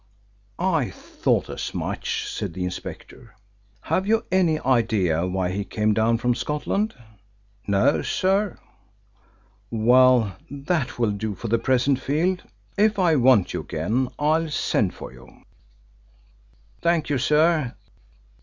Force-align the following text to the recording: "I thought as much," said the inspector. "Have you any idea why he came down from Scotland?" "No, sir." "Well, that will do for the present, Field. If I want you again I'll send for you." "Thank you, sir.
"I 0.57 0.89
thought 0.89 1.47
as 1.47 1.75
much," 1.75 2.25
said 2.27 2.55
the 2.55 2.63
inspector. 2.63 3.35
"Have 3.81 4.07
you 4.07 4.25
any 4.31 4.59
idea 4.61 5.27
why 5.27 5.51
he 5.51 5.63
came 5.63 5.93
down 5.93 6.17
from 6.17 6.33
Scotland?" 6.33 6.95
"No, 7.67 8.01
sir." 8.01 8.57
"Well, 9.69 10.35
that 10.49 10.97
will 10.97 11.11
do 11.11 11.35
for 11.35 11.49
the 11.49 11.59
present, 11.59 11.99
Field. 11.99 12.41
If 12.79 12.97
I 12.97 13.15
want 13.15 13.53
you 13.53 13.59
again 13.59 14.09
I'll 14.17 14.49
send 14.49 14.95
for 14.95 15.13
you." 15.13 15.43
"Thank 16.81 17.11
you, 17.11 17.19
sir. 17.19 17.75